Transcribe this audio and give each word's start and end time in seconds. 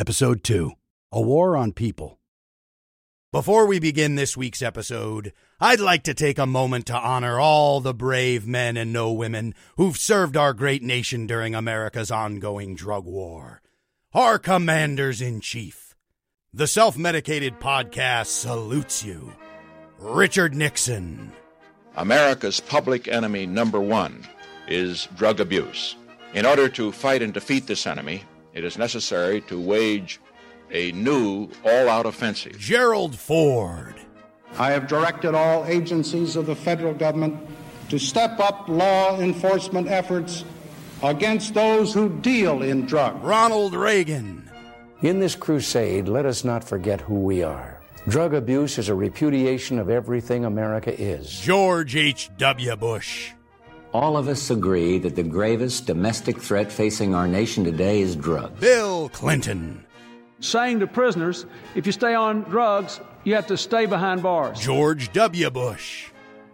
Episode 0.00 0.42
2 0.42 0.72
A 1.12 1.20
War 1.20 1.58
on 1.58 1.72
People. 1.72 2.20
Before 3.32 3.66
we 3.66 3.78
begin 3.78 4.14
this 4.14 4.34
week's 4.34 4.62
episode, 4.62 5.34
I'd 5.60 5.78
like 5.78 6.04
to 6.04 6.14
take 6.14 6.38
a 6.38 6.46
moment 6.46 6.86
to 6.86 6.96
honor 6.96 7.38
all 7.38 7.80
the 7.80 7.92
brave 7.92 8.46
men 8.46 8.78
and 8.78 8.94
no 8.94 9.12
women 9.12 9.54
who've 9.76 9.98
served 9.98 10.38
our 10.38 10.54
great 10.54 10.82
nation 10.82 11.26
during 11.26 11.54
America's 11.54 12.10
ongoing 12.10 12.74
drug 12.74 13.04
war. 13.04 13.60
Our 14.14 14.38
commanders 14.38 15.20
in 15.20 15.42
chief. 15.42 15.94
The 16.54 16.66
self 16.66 16.96
medicated 16.96 17.60
podcast 17.60 18.28
salutes 18.28 19.04
you. 19.04 19.34
Richard 19.98 20.54
Nixon. 20.54 21.30
America's 21.96 22.58
public 22.58 23.06
enemy 23.06 23.44
number 23.44 23.80
one 23.80 24.26
is 24.66 25.08
drug 25.14 25.40
abuse. 25.40 25.94
In 26.32 26.46
order 26.46 26.70
to 26.70 26.90
fight 26.90 27.20
and 27.20 27.34
defeat 27.34 27.66
this 27.66 27.86
enemy, 27.86 28.24
it 28.54 28.64
is 28.64 28.78
necessary 28.78 29.40
to 29.42 29.60
wage 29.60 30.20
a 30.70 30.92
new 30.92 31.48
all 31.64 31.88
out 31.88 32.06
offensive. 32.06 32.58
Gerald 32.58 33.16
Ford. 33.16 33.94
I 34.58 34.70
have 34.72 34.88
directed 34.88 35.34
all 35.34 35.64
agencies 35.66 36.36
of 36.36 36.46
the 36.46 36.56
federal 36.56 36.94
government 36.94 37.38
to 37.88 37.98
step 37.98 38.38
up 38.40 38.68
law 38.68 39.18
enforcement 39.20 39.88
efforts 39.88 40.44
against 41.02 41.54
those 41.54 41.94
who 41.94 42.08
deal 42.20 42.62
in 42.62 42.86
drugs. 42.86 43.22
Ronald 43.24 43.74
Reagan. 43.74 44.50
In 45.02 45.18
this 45.18 45.34
crusade, 45.34 46.08
let 46.08 46.26
us 46.26 46.44
not 46.44 46.62
forget 46.62 47.00
who 47.00 47.14
we 47.14 47.42
are. 47.42 47.80
Drug 48.08 48.34
abuse 48.34 48.78
is 48.78 48.88
a 48.88 48.94
repudiation 48.94 49.78
of 49.78 49.88
everything 49.88 50.44
America 50.44 50.92
is. 51.00 51.40
George 51.40 51.96
H.W. 51.96 52.76
Bush. 52.76 53.30
All 53.92 54.16
of 54.16 54.28
us 54.28 54.50
agree 54.50 54.98
that 54.98 55.16
the 55.16 55.24
gravest 55.24 55.86
domestic 55.86 56.40
threat 56.40 56.70
facing 56.70 57.12
our 57.12 57.26
nation 57.26 57.64
today 57.64 58.00
is 58.00 58.14
drugs. 58.14 58.60
Bill 58.60 59.08
Clinton. 59.08 59.84
Saying 60.38 60.78
to 60.80 60.86
prisoners, 60.86 61.44
if 61.74 61.86
you 61.86 61.92
stay 61.92 62.14
on 62.14 62.42
drugs, 62.42 63.00
you 63.24 63.34
have 63.34 63.48
to 63.48 63.56
stay 63.56 63.86
behind 63.86 64.22
bars. 64.22 64.60
George 64.60 65.12
W. 65.12 65.50
Bush. 65.50 66.08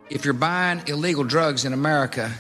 If 0.09 0.25
you're 0.25 0.35
buying 0.35 0.83
illegal 0.87 1.25
drugs 1.25 1.67
in 1.67 1.75
America, 1.75 2.33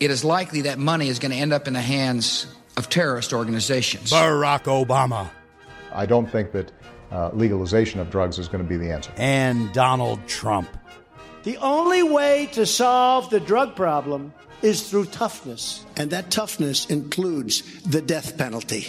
it 0.00 0.10
is 0.10 0.24
likely 0.24 0.62
that 0.62 0.78
money 0.78 1.08
is 1.08 1.20
going 1.20 1.30
to 1.30 1.38
end 1.38 1.52
up 1.52 1.68
in 1.68 1.74
the 1.74 1.80
hands 1.80 2.46
of 2.76 2.88
terrorist 2.88 3.32
organizations. 3.32 4.10
Barack 4.10 4.64
Obama. 4.64 5.30
I 5.92 6.04
don't 6.04 6.28
think 6.28 6.50
that 6.52 6.72
uh, 7.12 7.30
legalization 7.32 8.00
of 8.00 8.10
drugs 8.10 8.40
is 8.40 8.48
going 8.48 8.64
to 8.64 8.68
be 8.68 8.76
the 8.76 8.90
answer. 8.90 9.12
And 9.16 9.72
Donald 9.72 10.26
Trump. 10.26 10.68
The 11.42 11.56
only 11.56 12.02
way 12.02 12.48
to 12.52 12.64
solve 12.66 13.30
the 13.30 13.40
drug 13.40 13.74
problem 13.74 14.32
is 14.62 14.88
through 14.88 15.06
toughness, 15.06 15.84
and 15.96 16.10
that 16.10 16.30
toughness 16.30 16.86
includes 16.86 17.82
the 17.82 18.00
death 18.00 18.38
penalty. 18.38 18.86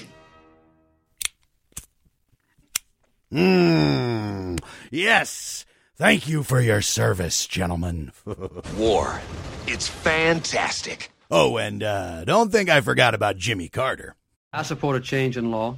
Mmm. 3.32 4.60
Yes. 4.92 5.66
Thank 5.96 6.28
you 6.28 6.44
for 6.44 6.60
your 6.60 6.82
service, 6.82 7.48
gentlemen. 7.48 8.12
War. 8.78 9.20
It's 9.66 9.88
fantastic. 9.88 11.12
Oh, 11.32 11.58
and 11.58 11.82
uh, 11.82 12.26
don't 12.26 12.52
think 12.52 12.70
I 12.70 12.82
forgot 12.82 13.16
about 13.16 13.38
Jimmy 13.38 13.70
Carter. 13.70 14.16
I 14.52 14.62
support 14.62 14.96
a 14.96 15.00
change 15.00 15.38
in 15.38 15.50
law 15.50 15.78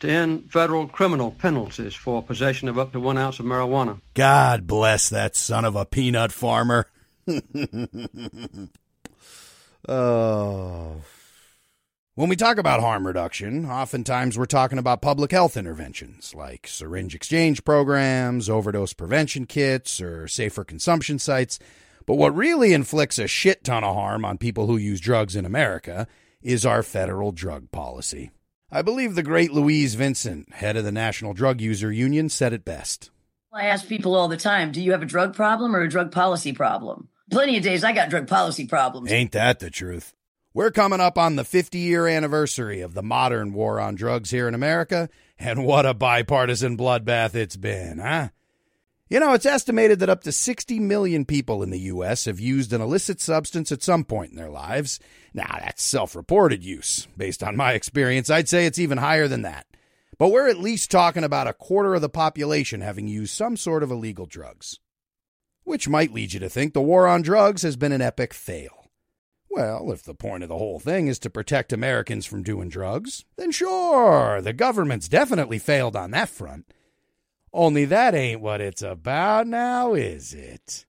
to 0.00 0.08
end 0.08 0.50
federal 0.50 0.86
criminal 0.86 1.30
penalties 1.32 1.94
for 1.94 2.22
possession 2.22 2.68
of 2.68 2.78
up 2.78 2.92
to 2.92 3.00
one 3.00 3.18
ounce 3.18 3.38
of 3.40 3.46
marijuana. 3.46 4.00
God 4.14 4.66
bless 4.66 5.08
that 5.08 5.36
son 5.36 5.64
of 5.64 5.76
a 5.76 5.84
peanut 5.84 6.32
farmer. 6.32 6.86
oh. 9.88 11.02
When 12.14 12.28
we 12.28 12.34
talk 12.34 12.58
about 12.58 12.80
harm 12.80 13.06
reduction, 13.06 13.64
oftentimes 13.64 14.36
we're 14.36 14.46
talking 14.46 14.78
about 14.78 15.00
public 15.00 15.30
health 15.30 15.56
interventions 15.56 16.34
like 16.34 16.66
syringe 16.66 17.14
exchange 17.14 17.64
programs, 17.64 18.50
overdose 18.50 18.92
prevention 18.92 19.46
kits, 19.46 20.00
or 20.00 20.26
safer 20.26 20.64
consumption 20.64 21.20
sites. 21.20 21.60
But 22.06 22.16
what 22.16 22.34
really 22.34 22.72
inflicts 22.72 23.20
a 23.20 23.28
shit 23.28 23.62
ton 23.62 23.84
of 23.84 23.94
harm 23.94 24.24
on 24.24 24.36
people 24.36 24.66
who 24.66 24.76
use 24.76 25.00
drugs 25.00 25.36
in 25.36 25.44
America 25.44 26.08
is 26.42 26.66
our 26.66 26.82
federal 26.82 27.30
drug 27.30 27.70
policy. 27.70 28.32
I 28.70 28.82
believe 28.82 29.14
the 29.14 29.22
great 29.22 29.50
Louise 29.50 29.94
Vincent, 29.94 30.52
head 30.52 30.76
of 30.76 30.84
the 30.84 30.92
National 30.92 31.32
Drug 31.32 31.58
User 31.58 31.90
Union, 31.90 32.28
said 32.28 32.52
it 32.52 32.66
best. 32.66 33.10
I 33.50 33.64
ask 33.64 33.88
people 33.88 34.14
all 34.14 34.28
the 34.28 34.36
time, 34.36 34.72
do 34.72 34.82
you 34.82 34.92
have 34.92 35.00
a 35.00 35.06
drug 35.06 35.34
problem 35.34 35.74
or 35.74 35.80
a 35.80 35.88
drug 35.88 36.12
policy 36.12 36.52
problem? 36.52 37.08
Plenty 37.30 37.56
of 37.56 37.62
days 37.62 37.82
I 37.82 37.92
got 37.92 38.10
drug 38.10 38.28
policy 38.28 38.66
problems. 38.66 39.10
Ain't 39.10 39.32
that 39.32 39.60
the 39.60 39.70
truth? 39.70 40.12
We're 40.52 40.70
coming 40.70 41.00
up 41.00 41.16
on 41.16 41.36
the 41.36 41.44
50 41.44 41.78
year 41.78 42.06
anniversary 42.06 42.82
of 42.82 42.92
the 42.92 43.02
modern 43.02 43.54
war 43.54 43.80
on 43.80 43.94
drugs 43.94 44.30
here 44.30 44.46
in 44.46 44.54
America, 44.54 45.08
and 45.38 45.64
what 45.64 45.86
a 45.86 45.94
bipartisan 45.94 46.76
bloodbath 46.76 47.34
it's 47.34 47.56
been, 47.56 47.98
huh? 47.98 48.28
You 49.10 49.20
know, 49.20 49.32
it's 49.32 49.46
estimated 49.46 50.00
that 50.00 50.10
up 50.10 50.22
to 50.24 50.32
60 50.32 50.80
million 50.80 51.24
people 51.24 51.62
in 51.62 51.70
the 51.70 51.80
U.S. 51.80 52.26
have 52.26 52.38
used 52.38 52.74
an 52.74 52.82
illicit 52.82 53.22
substance 53.22 53.72
at 53.72 53.82
some 53.82 54.04
point 54.04 54.32
in 54.32 54.36
their 54.36 54.50
lives. 54.50 55.00
Now, 55.32 55.56
that's 55.60 55.82
self 55.82 56.14
reported 56.14 56.62
use. 56.62 57.08
Based 57.16 57.42
on 57.42 57.56
my 57.56 57.72
experience, 57.72 58.28
I'd 58.28 58.50
say 58.50 58.66
it's 58.66 58.78
even 58.78 58.98
higher 58.98 59.26
than 59.26 59.42
that. 59.42 59.66
But 60.18 60.28
we're 60.28 60.48
at 60.48 60.58
least 60.58 60.90
talking 60.90 61.24
about 61.24 61.46
a 61.46 61.54
quarter 61.54 61.94
of 61.94 62.02
the 62.02 62.10
population 62.10 62.82
having 62.82 63.08
used 63.08 63.34
some 63.34 63.56
sort 63.56 63.82
of 63.82 63.90
illegal 63.90 64.26
drugs. 64.26 64.78
Which 65.64 65.88
might 65.88 66.12
lead 66.12 66.34
you 66.34 66.40
to 66.40 66.50
think 66.50 66.74
the 66.74 66.82
war 66.82 67.06
on 67.06 67.22
drugs 67.22 67.62
has 67.62 67.76
been 67.76 67.92
an 67.92 68.02
epic 68.02 68.34
fail. 68.34 68.90
Well, 69.48 69.90
if 69.90 70.02
the 70.02 70.14
point 70.14 70.42
of 70.42 70.50
the 70.50 70.58
whole 70.58 70.80
thing 70.80 71.08
is 71.08 71.18
to 71.20 71.30
protect 71.30 71.72
Americans 71.72 72.26
from 72.26 72.42
doing 72.42 72.68
drugs, 72.68 73.24
then 73.38 73.52
sure, 73.52 74.42
the 74.42 74.52
government's 74.52 75.08
definitely 75.08 75.58
failed 75.58 75.96
on 75.96 76.10
that 76.10 76.28
front. 76.28 76.66
Only 77.52 77.84
that 77.86 78.14
ain't 78.14 78.40
what 78.40 78.60
it's 78.60 78.82
about 78.82 79.46
now, 79.46 79.94
is 79.94 80.34
it? 80.34 80.86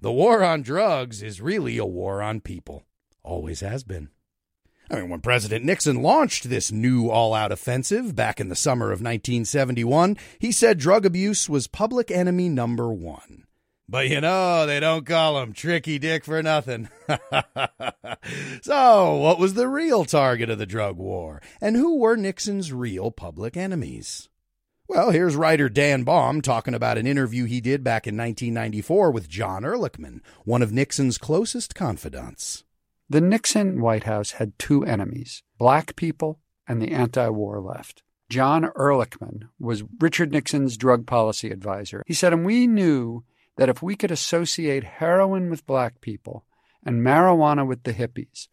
The 0.00 0.12
war 0.12 0.44
on 0.44 0.62
drugs 0.62 1.22
is 1.22 1.40
really 1.40 1.76
a 1.76 1.84
war 1.84 2.22
on 2.22 2.40
people. 2.40 2.84
Always 3.24 3.60
has 3.60 3.82
been. 3.82 4.10
I 4.90 4.96
mean, 5.00 5.10
when 5.10 5.20
President 5.20 5.64
Nixon 5.64 6.02
launched 6.02 6.48
this 6.48 6.72
new 6.72 7.10
all 7.10 7.34
out 7.34 7.52
offensive 7.52 8.14
back 8.14 8.40
in 8.40 8.48
the 8.48 8.54
summer 8.54 8.86
of 8.86 9.00
1971, 9.00 10.16
he 10.38 10.50
said 10.50 10.78
drug 10.78 11.04
abuse 11.04 11.48
was 11.48 11.66
public 11.66 12.10
enemy 12.10 12.48
number 12.48 12.90
one. 12.90 13.44
But 13.88 14.08
you 14.08 14.20
know, 14.20 14.66
they 14.66 14.80
don't 14.80 15.04
call 15.04 15.42
him 15.42 15.52
Tricky 15.52 15.98
Dick 15.98 16.24
for 16.24 16.42
nothing. 16.42 16.88
so, 18.62 19.16
what 19.16 19.38
was 19.38 19.54
the 19.54 19.68
real 19.68 20.04
target 20.04 20.48
of 20.50 20.58
the 20.58 20.66
drug 20.66 20.96
war? 20.96 21.42
And 21.60 21.74
who 21.74 21.98
were 21.98 22.16
Nixon's 22.16 22.72
real 22.72 23.10
public 23.10 23.56
enemies? 23.56 24.28
Well, 24.90 25.10
here's 25.10 25.36
writer 25.36 25.68
Dan 25.68 26.02
Baum 26.02 26.40
talking 26.40 26.72
about 26.72 26.96
an 26.96 27.06
interview 27.06 27.44
he 27.44 27.60
did 27.60 27.84
back 27.84 28.06
in 28.06 28.16
1994 28.16 29.10
with 29.10 29.28
John 29.28 29.62
Ehrlichman, 29.62 30.22
one 30.46 30.62
of 30.62 30.72
Nixon's 30.72 31.18
closest 31.18 31.74
confidants. 31.74 32.64
The 33.06 33.20
Nixon 33.20 33.82
White 33.82 34.04
House 34.04 34.32
had 34.32 34.58
two 34.58 34.86
enemies 34.86 35.42
black 35.58 35.94
people 35.94 36.40
and 36.66 36.80
the 36.80 36.92
anti 36.92 37.28
war 37.28 37.60
left. 37.60 38.02
John 38.30 38.62
Ehrlichman 38.62 39.50
was 39.58 39.84
Richard 40.00 40.32
Nixon's 40.32 40.78
drug 40.78 41.06
policy 41.06 41.50
advisor. 41.50 42.02
He 42.06 42.14
said, 42.14 42.32
and 42.32 42.46
we 42.46 42.66
knew 42.66 43.24
that 43.56 43.68
if 43.68 43.82
we 43.82 43.94
could 43.94 44.10
associate 44.10 44.84
heroin 44.84 45.50
with 45.50 45.66
black 45.66 46.00
people 46.00 46.46
and 46.82 47.02
marijuana 47.02 47.66
with 47.66 47.82
the 47.82 47.92
hippies, 47.92 48.48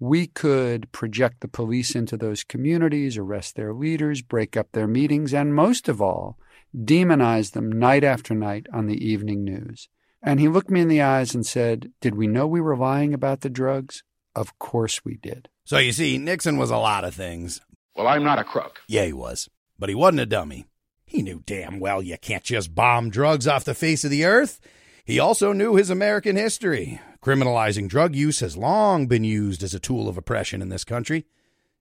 we 0.00 0.26
could 0.26 0.90
project 0.92 1.40
the 1.40 1.48
police 1.48 1.94
into 1.94 2.16
those 2.16 2.44
communities, 2.44 3.16
arrest 3.16 3.56
their 3.56 3.72
leaders, 3.72 4.22
break 4.22 4.56
up 4.56 4.68
their 4.72 4.86
meetings, 4.86 5.34
and 5.34 5.54
most 5.54 5.88
of 5.88 6.00
all, 6.00 6.38
demonize 6.76 7.52
them 7.52 7.70
night 7.70 8.04
after 8.04 8.34
night 8.34 8.66
on 8.72 8.86
the 8.86 9.04
evening 9.04 9.44
news. 9.44 9.88
And 10.22 10.40
he 10.40 10.48
looked 10.48 10.70
me 10.70 10.80
in 10.80 10.88
the 10.88 11.02
eyes 11.02 11.34
and 11.34 11.46
said, 11.46 11.92
Did 12.00 12.14
we 12.14 12.26
know 12.26 12.46
we 12.46 12.60
were 12.60 12.76
lying 12.76 13.14
about 13.14 13.40
the 13.40 13.50
drugs? 13.50 14.02
Of 14.34 14.58
course 14.58 15.04
we 15.04 15.16
did. 15.16 15.48
So 15.64 15.78
you 15.78 15.92
see, 15.92 16.18
Nixon 16.18 16.58
was 16.58 16.70
a 16.70 16.76
lot 16.76 17.04
of 17.04 17.14
things. 17.14 17.60
Well, 17.94 18.06
I'm 18.06 18.24
not 18.24 18.38
a 18.38 18.44
crook. 18.44 18.80
Yeah, 18.86 19.04
he 19.04 19.12
was. 19.12 19.48
But 19.78 19.88
he 19.88 19.94
wasn't 19.94 20.20
a 20.20 20.26
dummy. 20.26 20.66
He 21.06 21.22
knew 21.22 21.42
damn 21.46 21.80
well 21.80 22.02
you 22.02 22.16
can't 22.18 22.44
just 22.44 22.74
bomb 22.74 23.10
drugs 23.10 23.48
off 23.48 23.64
the 23.64 23.74
face 23.74 24.04
of 24.04 24.10
the 24.10 24.24
earth. 24.24 24.60
He 25.04 25.18
also 25.18 25.52
knew 25.52 25.74
his 25.74 25.88
American 25.88 26.36
history. 26.36 27.00
Criminalizing 27.28 27.88
drug 27.88 28.16
use 28.16 28.40
has 28.40 28.56
long 28.56 29.06
been 29.06 29.22
used 29.22 29.62
as 29.62 29.74
a 29.74 29.78
tool 29.78 30.08
of 30.08 30.16
oppression 30.16 30.62
in 30.62 30.70
this 30.70 30.82
country. 30.82 31.26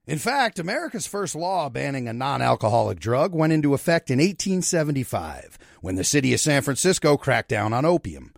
In 0.05 0.17
fact, 0.17 0.59
America's 0.59 1.07
first 1.07 1.35
law 1.35 1.69
banning 1.69 2.09
a 2.09 2.11
non 2.11 2.41
alcoholic 2.41 2.99
drug 2.99 3.33
went 3.33 3.53
into 3.53 3.73
effect 3.73 4.11
in 4.11 4.19
1875 4.19 5.57
when 5.79 5.95
the 5.95 6.03
city 6.03 6.33
of 6.33 6.41
San 6.41 6.63
Francisco 6.63 7.15
cracked 7.15 7.47
down 7.47 7.71
on 7.71 7.85
opium. 7.85 8.33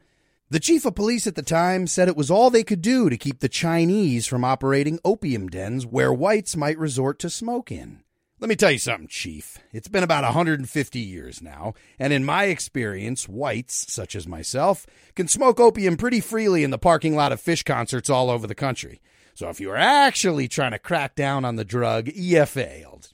The 0.51 0.59
chief 0.59 0.85
of 0.85 0.93
police 0.93 1.25
at 1.25 1.33
the 1.33 1.41
time 1.41 1.87
said 1.87 2.07
it 2.07 2.15
was 2.15 2.29
all 2.29 2.51
they 2.51 2.63
could 2.63 2.83
do 2.83 3.09
to 3.09 3.17
keep 3.17 3.39
the 3.39 3.49
Chinese 3.49 4.27
from 4.27 4.45
operating 4.45 4.99
opium 5.03 5.47
dens 5.47 5.87
where 5.87 6.13
whites 6.13 6.55
might 6.55 6.77
resort 6.77 7.17
to 7.21 7.29
smoke 7.31 7.71
in. 7.71 8.03
Let 8.41 8.47
me 8.47 8.55
tell 8.55 8.71
you 8.71 8.79
something, 8.79 9.09
Chief. 9.09 9.57
It's 9.73 9.89
been 9.89 10.01
about 10.03 10.23
150 10.23 10.99
years 10.99 11.41
now, 11.41 11.73
and 11.99 12.13
in 12.13 12.23
my 12.23 12.45
experience, 12.45 13.27
whites, 13.27 13.91
such 13.91 14.15
as 14.15 14.29
myself, 14.29 14.87
can 15.13 15.27
smoke 15.27 15.59
opium 15.59 15.97
pretty 15.97 16.21
freely 16.21 16.63
in 16.63 16.71
the 16.71 16.77
parking 16.77 17.17
lot 17.17 17.33
of 17.33 17.41
Phish 17.41 17.65
concerts 17.65 18.09
all 18.09 18.29
over 18.29 18.47
the 18.47 18.55
country. 18.55 19.01
So 19.33 19.49
if 19.49 19.59
you 19.59 19.67
were 19.67 19.75
actually 19.75 20.47
trying 20.47 20.71
to 20.71 20.79
crack 20.79 21.15
down 21.15 21.43
on 21.43 21.57
the 21.57 21.65
drug, 21.65 22.07
you 22.15 22.45
failed. 22.45 23.11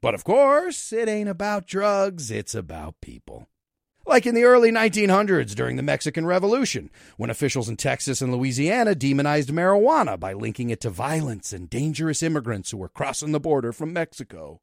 But 0.00 0.14
of 0.14 0.22
course, 0.22 0.92
it 0.92 1.08
ain't 1.08 1.28
about 1.28 1.66
drugs, 1.66 2.30
it's 2.30 2.54
about 2.54 3.00
people. 3.00 3.48
Like 4.06 4.26
in 4.26 4.36
the 4.36 4.44
early 4.44 4.70
1900s 4.70 5.56
during 5.56 5.74
the 5.74 5.82
Mexican 5.82 6.24
Revolution, 6.24 6.88
when 7.16 7.30
officials 7.30 7.68
in 7.68 7.76
Texas 7.76 8.22
and 8.22 8.32
Louisiana 8.32 8.94
demonized 8.94 9.50
marijuana 9.50 10.18
by 10.20 10.34
linking 10.34 10.70
it 10.70 10.80
to 10.82 10.90
violence 10.90 11.52
and 11.52 11.68
dangerous 11.68 12.22
immigrants 12.22 12.70
who 12.70 12.76
were 12.76 12.88
crossing 12.88 13.32
the 13.32 13.40
border 13.40 13.72
from 13.72 13.92
Mexico. 13.92 14.60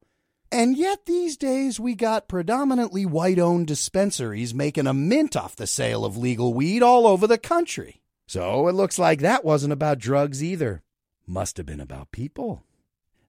And 0.56 0.78
yet, 0.78 1.06
these 1.06 1.36
days, 1.36 1.82
we 1.82 1.96
got 1.96 2.30
predominantly 2.30 3.06
white 3.06 3.40
owned 3.40 3.68
dispensaries 3.68 4.54
making 4.54 4.88
a 4.88 4.94
mint 4.94 5.36
off 5.36 5.54
the 5.58 5.68
sale 5.68 6.06
of 6.06 6.16
legal 6.16 6.54
weed 6.54 6.82
all 6.82 7.08
over 7.08 7.28
the 7.28 7.38
country. 7.38 8.02
So 8.26 8.70
it 8.70 8.72
looks 8.72 8.98
like 8.98 9.20
that 9.20 9.44
wasn't 9.44 9.74
about 9.74 10.00
drugs 10.00 10.42
either. 10.42 10.82
Must 11.28 11.58
have 11.58 11.66
been 11.66 11.82
about 11.82 12.14
people. 12.14 12.64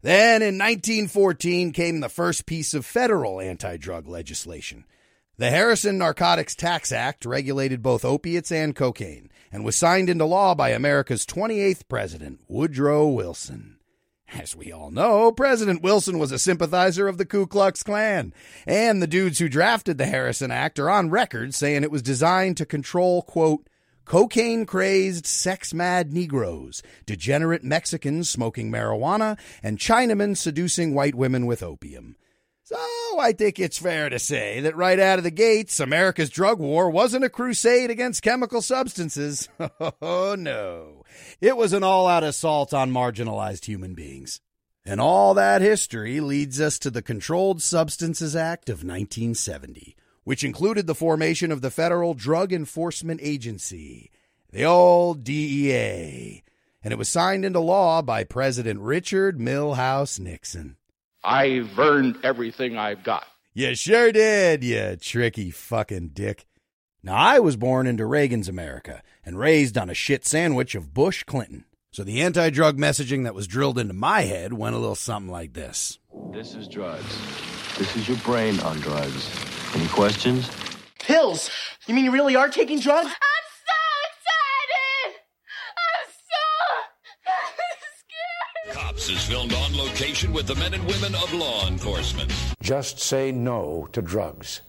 Then 0.03 0.41
in 0.41 0.57
1914 0.57 1.73
came 1.73 1.99
the 1.99 2.09
first 2.09 2.47
piece 2.47 2.75
of 2.75 2.87
federal 2.87 3.41
anti 3.41 3.77
drug 3.77 4.07
legislation. 4.07 4.85
The 5.37 5.51
Harrison 5.51 5.99
Narcotics 5.99 6.55
Tax 6.55 6.93
Act 6.93 7.27
regulated 7.27 7.83
both 7.83 8.05
opiates 8.05 8.53
and 8.53 8.73
cocaine 8.73 9.33
and 9.51 9.65
was 9.65 9.75
signed 9.75 10.09
into 10.09 10.27
law 10.27 10.55
by 10.55 10.69
America's 10.69 11.27
28th 11.27 11.89
president, 11.89 12.43
Woodrow 12.47 13.09
Wilson. 13.09 13.76
As 14.35 14.57
we 14.57 14.73
all 14.73 14.91
know, 14.91 15.31
President 15.31 15.83
Wilson 15.83 16.19
was 16.19 16.33
a 16.33 16.39
sympathizer 16.39 17.07
of 17.07 17.17
the 17.17 17.25
Ku 17.25 17.47
Klux 17.47 17.83
Klan, 17.83 18.35
and 18.67 19.01
the 19.01 19.07
dudes 19.07 19.39
who 19.39 19.49
drafted 19.49 19.99
the 19.99 20.07
Harrison 20.07 20.51
Act 20.51 20.79
are 20.81 20.91
on 20.91 21.11
record 21.11 21.55
saying 21.55 21.85
it 21.85 21.93
was 21.93 22.03
designed 22.03 22.57
to 22.57 22.67
control, 22.67 23.23
quote, 23.23 23.69
cocaine 24.05 24.67
crazed, 24.67 25.27
sex 25.27 25.73
mad 25.73 26.13
Negroes, 26.13 26.83
degenerate 27.07 27.63
Mexicans 27.63 28.29
smoking 28.29 28.71
marijuana, 28.71 29.39
and 29.63 29.79
Chinamen 29.79 30.37
seducing 30.37 30.93
white 30.93 31.15
women 31.15 31.47
with 31.47 31.63
opium. 31.63 32.17
So 32.65 32.77
I 33.19 33.33
think 33.33 33.59
it's 33.59 33.79
fair 33.79 34.09
to 34.09 34.19
say 34.19 34.61
that 34.61 34.77
right 34.77 34.99
out 34.99 35.19
of 35.19 35.25
the 35.25 35.31
gates, 35.31 35.81
America's 35.81 36.31
drug 36.31 36.59
war 36.59 36.91
wasn't 36.91 37.25
a 37.25 37.29
crusade 37.29 37.91
against 37.91 38.23
chemical 38.23 38.63
substances. 38.63 39.49
Oh 40.03 40.35
no. 40.39 41.05
It 41.41 41.57
was 41.57 41.73
an 41.73 41.83
all 41.83 42.07
out 42.07 42.25
assault 42.25 42.75
on 42.75 42.93
marginalized 42.93 43.65
human 43.65 43.95
beings. 43.95 44.41
And 44.85 45.01
all 45.01 45.35
that 45.35 45.63
history 45.63 46.21
leads 46.21 46.61
us 46.61 46.79
to 46.81 46.91
the 46.91 47.03
Controlled 47.03 47.63
Substances 47.63 48.37
Act 48.37 48.69
of 48.69 48.85
1970 48.85 49.97
which 50.27 50.43
included 50.43 50.89
the 50.89 50.95
formation 50.95 51.53
of 51.53 51.61
the 51.61 51.71
Federal 51.71 52.13
Drug 52.13 52.53
Enforcement 52.53 53.21
Agency, 53.23 54.11
the 54.51 54.65
old 54.65 55.23
DEA, 55.23 56.43
and 56.83 56.91
it 56.93 56.99
was 56.99 57.09
signed 57.09 57.45
into 57.45 57.61
law 57.61 58.03
by 58.03 58.25
President 58.25 58.81
Richard 58.81 59.39
Milhous 59.39 60.19
Nixon. 60.19 60.79
I've 61.27 61.77
earned 61.77 62.19
everything 62.23 62.79
I've 62.79 63.03
got. 63.03 63.27
You 63.53 63.75
sure 63.75 64.13
did, 64.13 64.63
you 64.63 64.97
tricky 65.01 65.51
fucking 65.51 66.11
dick. 66.11 66.47
Now, 67.03 67.17
I 67.17 67.41
was 67.41 67.57
born 67.57 67.89
into 67.89 68.07
Reagan's 68.07 68.49
America 68.49 69.03
and 69.25 69.39
raised 69.39 69.77
on 69.77 69.91
a 69.91 69.95
shit 69.95 70.25
sandwich 70.25 70.77
of 70.77 70.95
Bush 70.95 71.25
Clinton. 71.25 71.65
So 71.91 72.05
the 72.05 72.21
anti 72.21 72.51
drug 72.51 72.79
messaging 72.79 73.25
that 73.25 73.35
was 73.35 73.49
drilled 73.49 73.79
into 73.79 73.95
my 73.95 74.21
head 74.23 74.53
went 74.53 74.77
a 74.77 74.79
little 74.79 74.95
something 74.95 75.33
like 75.33 75.55
this 75.55 75.99
This 76.33 76.55
is 76.55 76.69
drugs. 76.69 77.19
This 77.77 77.97
is 77.97 78.09
your 78.09 78.19
brain 78.19 78.61
on 78.61 78.79
drugs. 78.79 79.29
Any 79.75 79.89
questions? 79.89 80.49
Pills? 81.01 81.51
You 81.87 81.95
mean 81.95 82.05
you 82.05 82.13
really 82.13 82.37
are 82.37 82.49
taking 82.49 82.79
drugs? 82.79 83.09
Ah! 83.11 83.17
I'm 83.17 83.49
so 88.69 88.79
excited! 88.79 88.96
I'm 89.09 89.15
so 89.15 89.19
scared! 89.19 89.27
Cops 89.27 89.27
is 89.27 89.29
filmed 89.29 89.53
on 89.55 89.77
location 89.77 90.33
with 90.33 90.47
the 90.47 90.55
men 90.57 90.75
and 90.75 90.85
women 90.87 91.15
of 91.15 91.33
law 91.33 91.67
enforcement. 91.67 92.33
Just 92.63 92.99
say 92.99 93.33
no 93.33 93.89
to 93.93 94.03
drugs. 94.03 94.63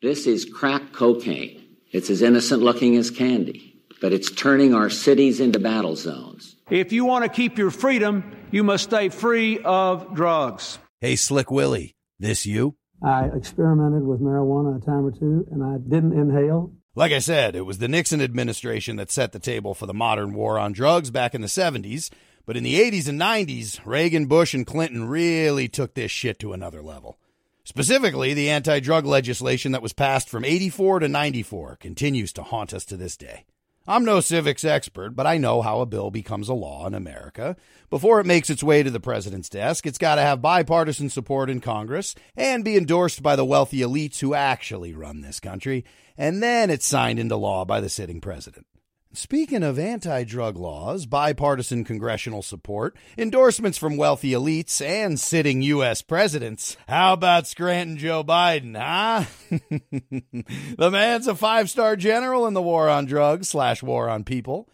This 0.00 0.26
is 0.26 0.44
crack 0.44 0.92
cocaine. 0.92 1.62
It's 1.90 2.10
as 2.10 2.22
innocent 2.22 2.62
looking 2.62 2.96
as 2.96 3.10
candy, 3.10 3.80
but 4.00 4.12
it's 4.12 4.30
turning 4.30 4.74
our 4.74 4.90
cities 4.90 5.40
into 5.40 5.58
battle 5.58 5.96
zones. 5.96 6.56
If 6.70 6.92
you 6.92 7.04
want 7.04 7.24
to 7.24 7.30
keep 7.30 7.58
your 7.58 7.70
freedom, 7.70 8.34
you 8.50 8.64
must 8.64 8.84
stay 8.84 9.08
free 9.08 9.58
of 9.64 10.14
drugs. 10.14 10.78
Hey, 11.00 11.16
Slick 11.16 11.50
Willie, 11.50 11.94
this 12.18 12.46
you? 12.46 12.76
I 13.04 13.26
experimented 13.36 14.06
with 14.06 14.20
marijuana 14.20 14.80
a 14.80 14.84
time 14.84 15.04
or 15.04 15.10
two, 15.10 15.46
and 15.50 15.62
I 15.62 15.76
didn't 15.78 16.12
inhale. 16.12 16.72
Like 16.94 17.12
I 17.12 17.18
said, 17.18 17.56
it 17.56 17.62
was 17.62 17.78
the 17.78 17.88
Nixon 17.88 18.20
administration 18.20 18.96
that 18.96 19.10
set 19.10 19.32
the 19.32 19.38
table 19.38 19.74
for 19.74 19.86
the 19.86 19.94
modern 19.94 20.34
war 20.34 20.58
on 20.58 20.72
drugs 20.72 21.10
back 21.10 21.34
in 21.34 21.40
the 21.40 21.46
70s. 21.46 22.10
But 22.44 22.56
in 22.56 22.64
the 22.64 22.80
80s 22.80 23.08
and 23.08 23.20
90s, 23.20 23.80
Reagan, 23.84 24.26
Bush, 24.26 24.54
and 24.54 24.66
Clinton 24.66 25.08
really 25.08 25.68
took 25.68 25.94
this 25.94 26.10
shit 26.10 26.38
to 26.40 26.52
another 26.52 26.82
level. 26.82 27.18
Specifically, 27.64 28.34
the 28.34 28.50
anti 28.50 28.80
drug 28.80 29.06
legislation 29.06 29.72
that 29.72 29.82
was 29.82 29.92
passed 29.92 30.28
from 30.28 30.44
84 30.44 31.00
to 31.00 31.08
94 31.08 31.76
continues 31.76 32.32
to 32.32 32.42
haunt 32.42 32.74
us 32.74 32.84
to 32.86 32.96
this 32.96 33.16
day. 33.16 33.44
I'm 33.86 34.04
no 34.04 34.20
civics 34.20 34.64
expert, 34.64 35.16
but 35.16 35.26
I 35.26 35.38
know 35.38 35.60
how 35.60 35.80
a 35.80 35.86
bill 35.86 36.12
becomes 36.12 36.48
a 36.48 36.54
law 36.54 36.86
in 36.86 36.94
America. 36.94 37.56
Before 37.90 38.20
it 38.20 38.26
makes 38.26 38.48
its 38.48 38.62
way 38.62 38.84
to 38.84 38.90
the 38.90 39.00
president's 39.00 39.48
desk, 39.48 39.86
it's 39.86 39.98
got 39.98 40.16
to 40.16 40.22
have 40.22 40.40
bipartisan 40.40 41.10
support 41.10 41.50
in 41.50 41.60
Congress 41.60 42.14
and 42.36 42.64
be 42.64 42.76
endorsed 42.76 43.24
by 43.24 43.34
the 43.34 43.44
wealthy 43.44 43.78
elites 43.78 44.20
who 44.20 44.34
actually 44.34 44.94
run 44.94 45.20
this 45.20 45.40
country, 45.40 45.84
and 46.16 46.40
then 46.40 46.70
it's 46.70 46.86
signed 46.86 47.18
into 47.18 47.36
law 47.36 47.64
by 47.64 47.80
the 47.80 47.88
sitting 47.88 48.20
president. 48.20 48.66
Speaking 49.14 49.62
of 49.62 49.78
anti 49.78 50.24
drug 50.24 50.56
laws, 50.56 51.04
bipartisan 51.04 51.84
congressional 51.84 52.40
support, 52.40 52.96
endorsements 53.18 53.76
from 53.76 53.98
wealthy 53.98 54.30
elites, 54.30 54.80
and 54.80 55.20
sitting 55.20 55.60
U.S. 55.60 56.00
presidents, 56.00 56.78
how 56.88 57.12
about 57.12 57.46
Scranton 57.46 57.98
Joe 57.98 58.24
Biden, 58.24 58.74
huh? 58.74 59.26
the 60.78 60.90
man's 60.90 61.26
a 61.26 61.34
five 61.34 61.68
star 61.68 61.94
general 61.94 62.46
in 62.46 62.54
the 62.54 62.62
war 62.62 62.88
on 62.88 63.04
drugs 63.04 63.50
slash 63.50 63.82
war 63.82 64.08
on 64.08 64.24
people. 64.24 64.66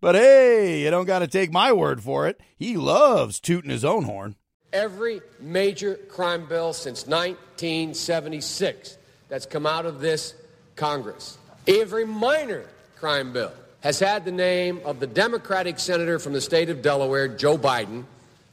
But 0.00 0.14
hey, 0.14 0.84
you 0.84 0.90
don't 0.92 1.06
got 1.06 1.18
to 1.18 1.26
take 1.26 1.52
my 1.52 1.72
word 1.72 2.00
for 2.00 2.28
it. 2.28 2.40
He 2.56 2.76
loves 2.76 3.40
tooting 3.40 3.70
his 3.72 3.84
own 3.84 4.04
horn. 4.04 4.36
Every 4.72 5.20
major 5.40 5.96
crime 5.96 6.46
bill 6.46 6.72
since 6.74 7.08
1976 7.08 8.98
that's 9.28 9.46
come 9.46 9.66
out 9.66 9.84
of 9.84 9.98
this 9.98 10.34
Congress, 10.76 11.38
every 11.66 12.06
minor 12.06 12.66
crime 12.94 13.32
bill 13.32 13.50
has 13.80 13.98
had 13.98 14.24
the 14.24 14.32
name 14.32 14.80
of 14.84 15.00
the 15.00 15.06
Democratic 15.06 15.78
senator 15.78 16.18
from 16.18 16.32
the 16.32 16.40
state 16.40 16.68
of 16.68 16.82
Delaware, 16.82 17.28
Joe 17.28 17.56
Biden, 17.56 18.04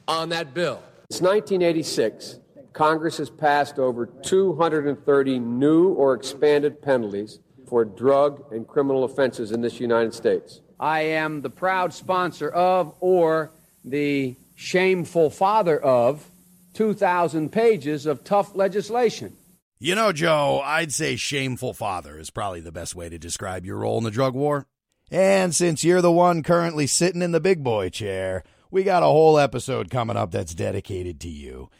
on 0.06 0.30
that 0.30 0.54
bill. 0.54 0.82
Since 1.10 1.22
1986, 1.22 2.38
Congress 2.72 3.18
has 3.18 3.28
passed 3.30 3.78
over 3.78 4.06
230 4.06 5.38
new 5.38 5.88
or 5.88 6.14
expanded 6.14 6.80
penalties 6.80 7.40
for 7.66 7.84
drug 7.84 8.52
and 8.52 8.66
criminal 8.66 9.04
offenses 9.04 9.52
in 9.52 9.60
this 9.60 9.80
United 9.80 10.14
States. 10.14 10.60
I 10.80 11.00
am 11.00 11.42
the 11.42 11.50
proud 11.50 11.92
sponsor 11.92 12.48
of, 12.48 12.94
or 13.00 13.52
the 13.84 14.36
shameful 14.54 15.28
father 15.28 15.78
of, 15.78 16.30
2,000 16.74 17.50
pages 17.50 18.06
of 18.06 18.22
tough 18.22 18.54
legislation. 18.54 19.36
You 19.80 19.94
know, 19.94 20.12
Joe, 20.12 20.60
I'd 20.64 20.92
say 20.92 21.16
shameful 21.16 21.74
father 21.74 22.18
is 22.18 22.30
probably 22.30 22.60
the 22.60 22.72
best 22.72 22.94
way 22.94 23.08
to 23.08 23.18
describe 23.18 23.66
your 23.66 23.78
role 23.78 23.98
in 23.98 24.04
the 24.04 24.10
drug 24.10 24.34
war. 24.34 24.66
And 25.10 25.54
since 25.54 25.84
you're 25.84 26.02
the 26.02 26.12
one 26.12 26.42
currently 26.42 26.86
sitting 26.86 27.22
in 27.22 27.32
the 27.32 27.40
big 27.40 27.64
boy 27.64 27.88
chair, 27.88 28.44
we 28.70 28.82
got 28.84 29.02
a 29.02 29.06
whole 29.06 29.38
episode 29.38 29.90
coming 29.90 30.16
up 30.16 30.30
that's 30.30 30.54
dedicated 30.54 31.20
to 31.20 31.28
you. 31.28 31.70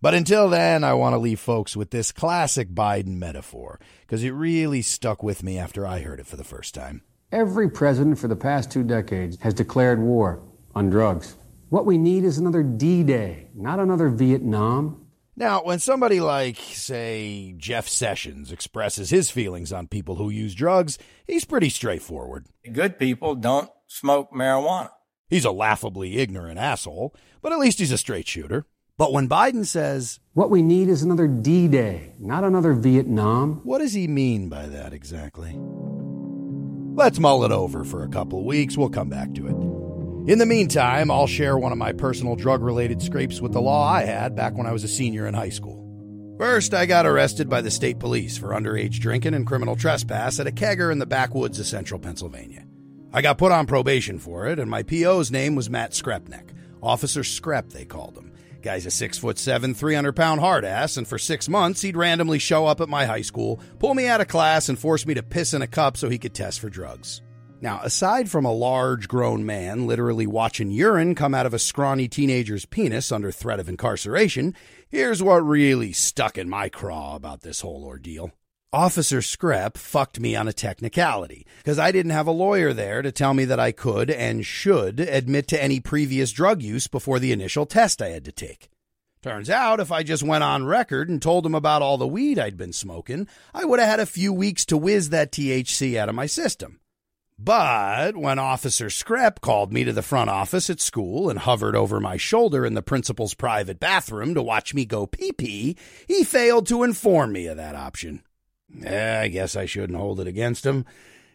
But 0.00 0.14
until 0.14 0.48
then, 0.48 0.84
I 0.84 0.94
want 0.94 1.14
to 1.14 1.18
leave 1.18 1.40
folks 1.40 1.76
with 1.76 1.90
this 1.90 2.12
classic 2.12 2.70
Biden 2.70 3.18
metaphor, 3.18 3.80
because 4.02 4.22
it 4.22 4.30
really 4.30 4.80
stuck 4.80 5.22
with 5.22 5.42
me 5.42 5.58
after 5.58 5.86
I 5.86 6.00
heard 6.00 6.20
it 6.20 6.26
for 6.26 6.36
the 6.36 6.44
first 6.44 6.74
time. 6.74 7.02
Every 7.32 7.68
president 7.68 8.18
for 8.18 8.28
the 8.28 8.36
past 8.36 8.70
two 8.70 8.84
decades 8.84 9.36
has 9.40 9.52
declared 9.54 10.00
war 10.00 10.40
on 10.74 10.88
drugs. 10.88 11.36
What 11.68 11.84
we 11.84 11.98
need 11.98 12.24
is 12.24 12.38
another 12.38 12.62
D 12.62 13.02
Day, 13.02 13.48
not 13.54 13.80
another 13.80 14.08
Vietnam. 14.08 15.04
Now, 15.38 15.62
when 15.62 15.78
somebody 15.78 16.18
like, 16.18 16.56
say, 16.56 17.54
Jeff 17.56 17.86
Sessions 17.86 18.50
expresses 18.50 19.10
his 19.10 19.30
feelings 19.30 19.72
on 19.72 19.86
people 19.86 20.16
who 20.16 20.30
use 20.30 20.52
drugs, 20.52 20.98
he's 21.28 21.44
pretty 21.44 21.68
straightforward. 21.68 22.46
Good 22.72 22.98
people 22.98 23.36
don't 23.36 23.70
smoke 23.86 24.32
marijuana. 24.32 24.90
He's 25.30 25.44
a 25.44 25.52
laughably 25.52 26.16
ignorant 26.18 26.58
asshole, 26.58 27.14
but 27.40 27.52
at 27.52 27.60
least 27.60 27.78
he's 27.78 27.92
a 27.92 27.98
straight 27.98 28.26
shooter. 28.26 28.66
But 28.96 29.12
when 29.12 29.28
Biden 29.28 29.64
says, 29.64 30.18
What 30.32 30.50
we 30.50 30.60
need 30.60 30.88
is 30.88 31.04
another 31.04 31.28
D 31.28 31.68
Day, 31.68 32.14
not 32.18 32.42
another 32.42 32.72
Vietnam. 32.72 33.60
What 33.62 33.78
does 33.78 33.92
he 33.92 34.08
mean 34.08 34.48
by 34.48 34.66
that 34.66 34.92
exactly? 34.92 35.56
Let's 36.96 37.20
mull 37.20 37.44
it 37.44 37.52
over 37.52 37.84
for 37.84 38.02
a 38.02 38.08
couple 38.08 38.44
weeks. 38.44 38.76
We'll 38.76 38.88
come 38.88 39.08
back 39.08 39.34
to 39.34 39.46
it. 39.46 39.77
In 40.28 40.38
the 40.38 40.44
meantime, 40.44 41.10
I'll 41.10 41.26
share 41.26 41.56
one 41.56 41.72
of 41.72 41.78
my 41.78 41.92
personal 41.92 42.36
drug 42.36 42.62
related 42.62 43.00
scrapes 43.00 43.40
with 43.40 43.54
the 43.54 43.62
law 43.62 43.90
I 43.90 44.02
had 44.02 44.36
back 44.36 44.54
when 44.54 44.66
I 44.66 44.72
was 44.72 44.84
a 44.84 44.88
senior 44.88 45.26
in 45.26 45.32
high 45.32 45.48
school. 45.48 46.36
First, 46.36 46.74
I 46.74 46.84
got 46.84 47.06
arrested 47.06 47.48
by 47.48 47.62
the 47.62 47.70
state 47.70 47.98
police 47.98 48.36
for 48.36 48.48
underage 48.48 49.00
drinking 49.00 49.32
and 49.32 49.46
criminal 49.46 49.74
trespass 49.74 50.38
at 50.38 50.46
a 50.46 50.50
kegger 50.50 50.92
in 50.92 50.98
the 50.98 51.06
backwoods 51.06 51.58
of 51.58 51.64
central 51.64 51.98
Pennsylvania. 51.98 52.66
I 53.10 53.22
got 53.22 53.38
put 53.38 53.52
on 53.52 53.64
probation 53.64 54.18
for 54.18 54.46
it, 54.46 54.58
and 54.58 54.70
my 54.70 54.82
PO's 54.82 55.30
name 55.30 55.54
was 55.54 55.70
Matt 55.70 55.92
Skrepenak. 55.92 56.50
Officer 56.82 57.22
Skrep, 57.22 57.70
they 57.70 57.86
called 57.86 58.18
him. 58.18 58.30
Guy's 58.60 58.84
a 58.84 58.90
six 58.90 59.16
foot 59.16 59.38
seven, 59.38 59.72
300 59.72 60.14
pound 60.14 60.42
hard 60.42 60.66
ass, 60.66 60.98
and 60.98 61.08
for 61.08 61.16
six 61.16 61.48
months 61.48 61.80
he'd 61.80 61.96
randomly 61.96 62.38
show 62.38 62.66
up 62.66 62.82
at 62.82 62.90
my 62.90 63.06
high 63.06 63.22
school, 63.22 63.60
pull 63.78 63.94
me 63.94 64.06
out 64.06 64.20
of 64.20 64.28
class, 64.28 64.68
and 64.68 64.78
force 64.78 65.06
me 65.06 65.14
to 65.14 65.22
piss 65.22 65.54
in 65.54 65.62
a 65.62 65.66
cup 65.66 65.96
so 65.96 66.10
he 66.10 66.18
could 66.18 66.34
test 66.34 66.60
for 66.60 66.68
drugs. 66.68 67.22
Now, 67.60 67.80
aside 67.82 68.30
from 68.30 68.44
a 68.44 68.52
large 68.52 69.08
grown 69.08 69.44
man 69.44 69.86
literally 69.88 70.28
watching 70.28 70.70
urine 70.70 71.16
come 71.16 71.34
out 71.34 71.44
of 71.44 71.52
a 71.52 71.58
scrawny 71.58 72.06
teenager's 72.06 72.64
penis 72.64 73.10
under 73.10 73.32
threat 73.32 73.58
of 73.58 73.68
incarceration, 73.68 74.54
here's 74.88 75.24
what 75.24 75.38
really 75.38 75.92
stuck 75.92 76.38
in 76.38 76.48
my 76.48 76.68
craw 76.68 77.16
about 77.16 77.40
this 77.40 77.62
whole 77.62 77.84
ordeal. 77.84 78.30
Officer 78.72 79.18
Screp 79.18 79.76
fucked 79.76 80.20
me 80.20 80.36
on 80.36 80.46
a 80.46 80.52
technicality, 80.52 81.46
because 81.56 81.80
I 81.80 81.90
didn't 81.90 82.12
have 82.12 82.28
a 82.28 82.32
lawyer 82.32 82.72
there 82.72 83.02
to 83.02 83.10
tell 83.10 83.34
me 83.34 83.44
that 83.46 83.58
I 83.58 83.72
could 83.72 84.08
and 84.08 84.46
should 84.46 85.00
admit 85.00 85.48
to 85.48 85.60
any 85.60 85.80
previous 85.80 86.30
drug 86.30 86.62
use 86.62 86.86
before 86.86 87.18
the 87.18 87.32
initial 87.32 87.66
test 87.66 88.00
I 88.00 88.10
had 88.10 88.24
to 88.26 88.32
take. 88.32 88.68
Turns 89.20 89.50
out, 89.50 89.80
if 89.80 89.90
I 89.90 90.04
just 90.04 90.22
went 90.22 90.44
on 90.44 90.66
record 90.66 91.08
and 91.08 91.20
told 91.20 91.44
him 91.44 91.56
about 91.56 91.82
all 91.82 91.98
the 91.98 92.06
weed 92.06 92.38
I'd 92.38 92.56
been 92.56 92.72
smoking, 92.72 93.26
I 93.52 93.64
would 93.64 93.80
have 93.80 93.88
had 93.88 94.00
a 94.00 94.06
few 94.06 94.32
weeks 94.32 94.64
to 94.66 94.76
whiz 94.76 95.08
that 95.10 95.32
THC 95.32 95.96
out 95.96 96.08
of 96.08 96.14
my 96.14 96.26
system. 96.26 96.78
But 97.38 98.16
when 98.16 98.40
Officer 98.40 98.86
Screp 98.86 99.40
called 99.40 99.72
me 99.72 99.84
to 99.84 99.92
the 99.92 100.02
front 100.02 100.28
office 100.28 100.68
at 100.68 100.80
school 100.80 101.30
and 101.30 101.38
hovered 101.38 101.76
over 101.76 102.00
my 102.00 102.16
shoulder 102.16 102.66
in 102.66 102.74
the 102.74 102.82
principal's 102.82 103.34
private 103.34 103.78
bathroom 103.78 104.34
to 104.34 104.42
watch 104.42 104.74
me 104.74 104.84
go 104.84 105.06
pee 105.06 105.30
pee, 105.30 105.76
he 106.08 106.24
failed 106.24 106.66
to 106.66 106.82
inform 106.82 107.32
me 107.32 107.46
of 107.46 107.56
that 107.56 107.76
option. 107.76 108.24
Eh, 108.84 109.20
I 109.20 109.28
guess 109.28 109.54
I 109.54 109.66
shouldn't 109.66 109.98
hold 109.98 110.18
it 110.18 110.26
against 110.26 110.66
him. 110.66 110.84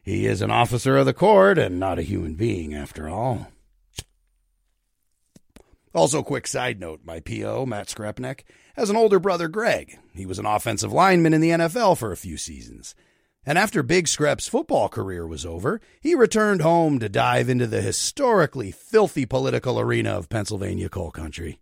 He 0.04 0.26
is 0.26 0.42
an 0.42 0.52
officer 0.52 0.98
of 0.98 1.06
the 1.06 1.14
court 1.14 1.58
and 1.58 1.80
not 1.80 2.00
a 2.00 2.04
human 2.04 2.34
being, 2.36 2.74
after 2.74 3.08
all. 3.08 3.48
Also, 5.96 6.22
quick 6.22 6.48
side 6.48 6.82
note 6.82 7.02
my 7.06 7.22
PO, 7.22 7.66
Matt 7.66 7.88
Skrepenak, 7.88 8.42
has 8.76 8.90
an 8.90 8.98
older 8.98 9.20
brother, 9.20 9.48
Greg. 9.48 9.98
He 10.14 10.26
was 10.26 10.40
an 10.40 10.46
offensive 10.46 10.92
lineman 10.92 11.34
in 11.34 11.40
the 11.40 11.52
NFL 11.52 11.98
for 11.98 12.12
a 12.12 12.18
few 12.18 12.36
seasons. 12.36 12.94
And 13.46 13.58
after 13.58 13.84
Big 13.84 14.08
Screp's 14.08 14.48
football 14.48 14.88
career 14.88 15.28
was 15.28 15.46
over, 15.46 15.82
he 16.00 16.16
returned 16.16 16.62
home 16.62 17.00
to 17.00 17.10
dive 17.10 17.50
into 17.50 17.68
the 17.68 17.82
historically 17.82 18.72
filthy 18.72 19.26
political 19.26 19.80
arena 19.80 20.12
of 20.12 20.30
Pennsylvania 20.30 20.88
coal 20.88 21.12
country. 21.12 21.60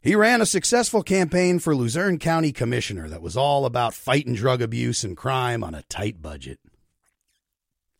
He 0.00 0.14
ran 0.14 0.40
a 0.40 0.46
successful 0.46 1.02
campaign 1.02 1.58
for 1.58 1.74
Luzerne 1.74 2.18
County 2.18 2.52
Commissioner 2.52 3.08
that 3.08 3.22
was 3.22 3.36
all 3.36 3.64
about 3.64 3.94
fighting 3.94 4.34
drug 4.34 4.60
abuse 4.62 5.02
and 5.02 5.16
crime 5.16 5.64
on 5.64 5.74
a 5.74 5.82
tight 5.84 6.20
budget. 6.20 6.60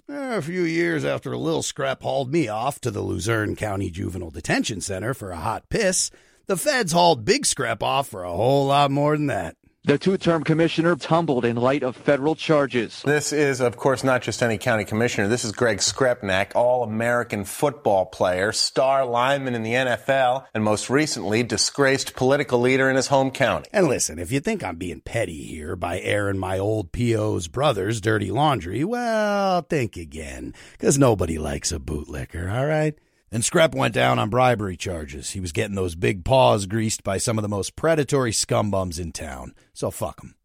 A 0.06 0.42
few 0.42 0.62
years 0.62 1.02
after 1.04 1.34
Lil 1.34 1.62
Scrap 1.62 2.02
hauled 2.02 2.30
me 2.30 2.46
off 2.46 2.78
to 2.82 2.90
the 2.90 3.00
Luzerne 3.00 3.56
County 3.56 3.90
Juvenile 3.90 4.30
Detention 4.30 4.82
Center 4.82 5.14
for 5.14 5.30
a 5.30 5.38
hot 5.38 5.70
piss, 5.70 6.10
the 6.46 6.58
feds 6.58 6.92
hauled 6.92 7.24
Big 7.24 7.46
Scrap 7.46 7.82
off 7.82 8.08
for 8.08 8.22
a 8.22 8.30
whole 8.30 8.66
lot 8.66 8.90
more 8.90 9.16
than 9.16 9.28
that. 9.28 9.56
The 9.86 9.98
two-term 9.98 10.44
commissioner 10.44 10.96
tumbled 10.96 11.44
in 11.44 11.56
light 11.56 11.82
of 11.82 11.94
federal 11.94 12.34
charges. 12.34 13.02
This 13.04 13.34
is, 13.34 13.60
of 13.60 13.76
course, 13.76 14.02
not 14.02 14.22
just 14.22 14.42
any 14.42 14.56
county 14.56 14.86
commissioner. 14.86 15.28
This 15.28 15.44
is 15.44 15.52
Greg 15.52 15.76
Skrepenak, 15.76 16.52
all-American 16.54 17.44
football 17.44 18.06
player, 18.06 18.50
star 18.52 19.04
lineman 19.04 19.54
in 19.54 19.62
the 19.62 19.74
NFL, 19.74 20.46
and 20.54 20.64
most 20.64 20.88
recently, 20.88 21.42
disgraced 21.42 22.16
political 22.16 22.60
leader 22.60 22.88
in 22.88 22.96
his 22.96 23.08
home 23.08 23.30
county. 23.30 23.68
And 23.74 23.86
listen, 23.86 24.18
if 24.18 24.32
you 24.32 24.40
think 24.40 24.64
I'm 24.64 24.76
being 24.76 25.02
petty 25.02 25.42
here 25.42 25.76
by 25.76 26.00
airing 26.00 26.38
my 26.38 26.58
old 26.58 26.90
PO's 26.90 27.46
brother's 27.48 28.00
dirty 28.00 28.30
laundry, 28.30 28.84
well, 28.84 29.60
think 29.60 29.98
again, 29.98 30.54
because 30.72 30.98
nobody 30.98 31.36
likes 31.36 31.72
a 31.72 31.78
bootlicker, 31.78 32.50
all 32.50 32.64
right? 32.64 32.98
And 33.32 33.42
Screp 33.42 33.74
went 33.74 33.94
down 33.94 34.18
on 34.18 34.30
bribery 34.30 34.76
charges. 34.76 35.30
He 35.30 35.40
was 35.40 35.52
getting 35.52 35.74
those 35.74 35.94
big 35.94 36.24
paws 36.24 36.66
greased 36.66 37.02
by 37.02 37.18
some 37.18 37.38
of 37.38 37.42
the 37.42 37.48
most 37.48 37.74
predatory 37.74 38.32
scumbums 38.32 38.98
in 38.98 39.12
town. 39.12 39.54
So 39.72 39.90
fuck 39.90 40.22
him. 40.22 40.36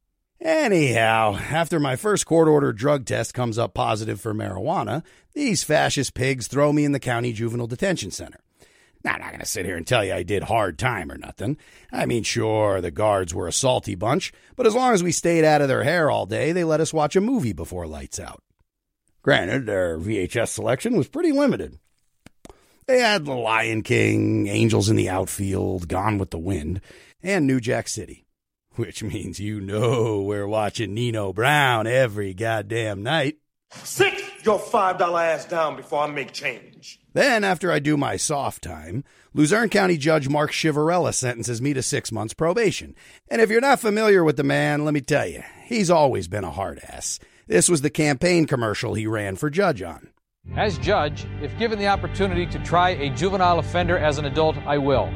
Anyhow, 0.42 1.36
after 1.36 1.80
my 1.80 1.98
first 1.98 2.26
court 2.26 2.48
ordered 2.48 2.78
drug 2.78 3.06
test 3.06 3.34
comes 3.34 3.58
up 3.58 3.74
positive 3.74 4.22
for 4.22 4.34
marijuana, 4.34 5.04
these 5.34 5.64
fascist 5.64 6.14
pigs 6.14 6.48
throw 6.48 6.72
me 6.72 6.86
in 6.86 6.94
the 6.94 7.00
county 7.00 7.34
juvenile 7.34 7.68
detention 7.68 8.10
center. 8.10 8.40
Now, 9.04 9.14
I'm 9.14 9.22
not 9.22 9.30
going 9.30 9.40
to 9.40 9.46
sit 9.46 9.66
here 9.66 9.78
and 9.78 9.86
tell 9.86 10.04
you 10.04 10.14
I 10.14 10.24
did 10.24 10.44
hard 10.44 10.78
time 10.78 11.12
or 11.12 11.18
nothing. 11.18 11.58
I 11.92 12.06
mean, 12.06 12.24
sure, 12.24 12.82
the 12.82 12.92
guards 12.92 13.34
were 13.34 13.48
a 13.48 13.54
salty 13.54 13.96
bunch, 13.96 14.34
but 14.56 14.66
as 14.66 14.76
long 14.76 14.94
as 14.94 15.04
we 15.04 15.12
stayed 15.12 15.46
out 15.46 15.62
of 15.62 15.68
their 15.68 15.84
hair 15.84 16.10
all 16.10 16.26
day, 16.26 16.52
they 16.52 16.64
let 16.64 16.82
us 16.82 16.94
watch 16.94 17.16
a 17.16 17.22
movie 17.22 17.54
before 17.54 17.88
lights 17.88 18.20
out. 18.20 18.42
Granted, 19.22 19.66
their 19.66 19.98
VHS 19.98 20.50
selection 20.50 20.98
was 20.98 21.08
pretty 21.08 21.32
limited. 21.32 21.80
They 22.90 23.02
had 23.02 23.24
The 23.24 23.36
Lion 23.36 23.84
King, 23.84 24.48
Angels 24.48 24.90
in 24.90 24.96
the 24.96 25.10
Outfield, 25.10 25.88
Gone 25.88 26.18
with 26.18 26.32
the 26.32 26.40
Wind, 26.40 26.82
and 27.22 27.46
New 27.46 27.60
Jack 27.60 27.88
City. 27.88 28.26
Which 28.78 29.04
means 29.04 29.40
you 29.40 29.62
know 29.62 30.24
we're 30.24 30.48
watching 30.48 30.96
Nino 30.96 31.32
Brown 31.32 31.86
every 31.86 32.34
goddamn 32.34 33.04
night. 33.04 33.38
Sit 33.84 34.16
your 34.44 34.58
$5 34.58 35.00
ass 35.24 35.46
down 35.46 35.76
before 35.76 36.02
I 36.02 36.08
make 36.08 36.32
change. 36.32 37.00
Then, 37.14 37.44
after 37.44 37.72
I 37.72 37.78
do 37.78 37.96
my 37.96 38.18
soft 38.18 38.64
time, 38.64 39.04
Luzerne 39.36 39.70
County 39.70 39.96
Judge 39.98 40.28
Mark 40.28 40.50
Ciavarella 40.50 41.14
sentences 41.14 41.62
me 41.62 41.76
to 41.76 41.84
six 41.84 42.12
months 42.12 42.34
probation. 42.34 42.96
And 43.30 43.40
if 43.40 43.52
you're 43.52 43.62
not 43.62 43.80
familiar 43.80 44.24
with 44.24 44.36
the 44.36 44.44
man, 44.44 44.84
let 44.84 44.96
me 44.96 45.02
tell 45.02 45.28
you, 45.28 45.44
he's 45.64 45.92
always 45.92 46.28
been 46.28 46.44
a 46.44 46.50
hard 46.50 46.80
ass. 46.90 47.20
This 47.46 47.70
was 47.70 47.82
the 47.82 47.92
campaign 47.92 48.48
commercial 48.48 48.96
he 48.96 49.06
ran 49.06 49.36
for 49.36 49.52
judge 49.52 49.84
on. 49.84 50.10
As 50.58 50.80
judge, 50.80 51.28
if 51.42 51.56
given 51.60 51.78
the 51.78 51.88
opportunity 51.88 52.46
to 52.48 52.60
try 52.60 52.90
a 52.90 53.10
juvenile 53.12 53.60
offender 53.60 53.98
as 53.98 54.18
an 54.18 54.26
adult, 54.26 54.58
I 54.66 54.78
will. 54.80 55.10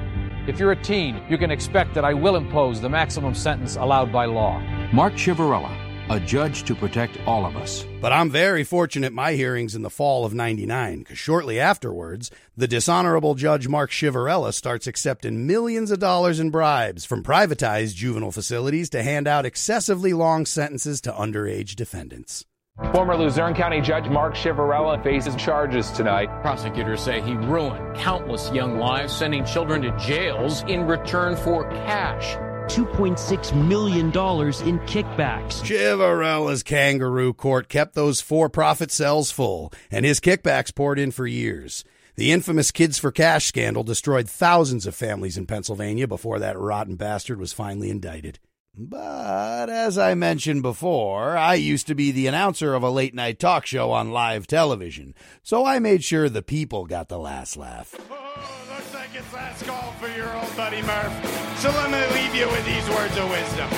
If 0.47 0.59
you're 0.59 0.73
a 0.73 0.81
teen, 0.81 1.23
you 1.27 1.37
can 1.37 1.49
expect 1.49 1.95
that 1.95 2.05
I 2.05 2.13
will 2.13 2.35
impose 2.35 2.79
the 2.79 2.89
maximum 2.89 3.33
sentence 3.33 3.75
allowed 3.75 4.11
by 4.11 4.25
law. 4.25 4.59
Mark 4.93 5.13
Ciavarella, 5.13 5.75
a 6.09 6.19
judge 6.19 6.63
to 6.65 6.75
protect 6.75 7.17
all 7.25 7.45
of 7.45 7.55
us. 7.55 7.83
But 7.99 8.13
I'm 8.13 8.29
very 8.29 8.63
fortunate 8.63 9.11
my 9.11 9.33
hearing's 9.33 9.73
in 9.73 9.81
the 9.81 9.89
fall 9.89 10.23
of 10.23 10.35
99, 10.35 10.99
because 10.99 11.17
shortly 11.17 11.59
afterwards, 11.59 12.29
the 12.55 12.67
dishonorable 12.67 13.33
Judge 13.33 13.67
Mark 13.67 13.89
Ciavarella 13.89 14.53
starts 14.53 14.85
accepting 14.85 15.47
millions 15.47 15.89
of 15.89 15.99
dollars 15.99 16.39
in 16.39 16.51
bribes 16.51 17.05
from 17.05 17.23
privatized 17.23 17.95
juvenile 17.95 18.31
facilities 18.31 18.89
to 18.91 19.01
hand 19.01 19.27
out 19.27 19.45
excessively 19.45 20.13
long 20.13 20.45
sentences 20.45 21.01
to 21.01 21.11
underage 21.11 21.75
defendants. 21.75 22.45
Former 22.91 23.15
Luzerne 23.15 23.53
County 23.53 23.81
Judge 23.81 24.09
Mark 24.09 24.33
Ciavarella 24.33 25.01
faces 25.03 25.35
charges 25.35 25.91
tonight. 25.91 26.27
Prosecutors 26.41 27.01
say 27.01 27.21
he 27.21 27.35
ruined 27.35 27.95
countless 27.95 28.51
young 28.51 28.79
lives, 28.79 29.15
sending 29.15 29.45
children 29.45 29.83
to 29.83 29.95
jails 29.97 30.63
in 30.63 30.87
return 30.87 31.35
for 31.35 31.69
cash. 31.69 32.35
$2.6 32.75 33.67
million 33.67 34.07
in 34.07 34.79
kickbacks. 34.87 35.61
Ciavarella's 35.63 36.63
kangaroo 36.63 37.33
court 37.33 37.69
kept 37.69 37.93
those 37.93 38.21
for 38.21 38.49
profit 38.49 38.89
cells 38.89 39.29
full, 39.29 39.71
and 39.91 40.03
his 40.03 40.19
kickbacks 40.19 40.73
poured 40.73 40.97
in 40.97 41.11
for 41.11 41.27
years. 41.27 41.83
The 42.15 42.31
infamous 42.31 42.71
Kids 42.71 42.99
for 42.99 43.11
Cash 43.11 43.45
scandal 43.45 43.83
destroyed 43.83 44.29
thousands 44.29 44.85
of 44.85 44.93
families 44.93 45.35
in 45.37 45.47
Pennsylvania 45.47 46.07
before 46.07 46.37
that 46.39 46.59
rotten 46.59 46.95
bastard 46.95 47.39
was 47.39 47.53
finally 47.53 47.89
indicted. 47.89 48.39
But 48.75 49.69
as 49.69 49.99
I 49.99 50.15
mentioned 50.15 50.63
before, 50.63 51.37
I 51.37 51.53
used 51.53 51.85
to 51.87 51.93
be 51.93 52.09
the 52.09 52.25
announcer 52.25 52.73
of 52.73 52.81
a 52.81 52.89
late 52.89 53.13
night 53.13 53.37
talk 53.37 53.67
show 53.67 53.91
on 53.91 54.11
live 54.11 54.47
television, 54.47 55.13
so 55.43 55.63
I 55.63 55.77
made 55.77 56.03
sure 56.03 56.27
the 56.27 56.41
people 56.41 56.87
got 56.87 57.07
the 57.07 57.19
last 57.19 57.55
laugh. 57.55 57.93
Oh, 58.09 58.73
looks 58.73 58.91
like 58.95 59.09
it's 59.13 59.31
last 59.31 59.63
call 59.67 59.91
for 60.01 60.07
your 60.07 60.33
old 60.35 60.57
buddy 60.57 60.81
Murf. 60.81 61.57
So 61.57 61.69
let 61.69 61.91
me 61.91 62.19
leave 62.19 62.33
you 62.33 62.47
with 62.47 62.65
these 62.65 62.89
words 62.89 63.15
of 63.15 63.29
wisdom. 63.29 63.69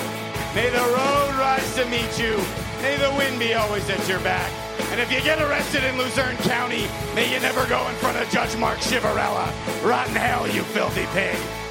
May 0.56 0.70
the 0.70 0.80
road 0.80 1.36
rise 1.36 1.76
to 1.76 1.86
meet 1.88 2.18
you. 2.18 2.38
May 2.82 2.96
the 2.96 3.14
wind 3.18 3.38
be 3.38 3.54
always 3.54 3.90
at 3.90 4.08
your 4.08 4.22
back. 4.22 4.50
And 4.92 5.02
if 5.02 5.12
you 5.12 5.20
get 5.20 5.42
arrested 5.42 5.84
in 5.84 5.98
Luzerne 5.98 6.38
County, 6.38 6.88
may 7.14 7.34
you 7.34 7.42
never 7.42 7.68
go 7.68 7.86
in 7.90 7.96
front 7.96 8.16
of 8.16 8.30
Judge 8.30 8.56
Mark 8.56 8.78
Ciavarella. 8.78 9.52
Rotten 9.86 10.16
hell, 10.16 10.48
you 10.48 10.64
filthy 10.64 11.06
pig. 11.08 11.65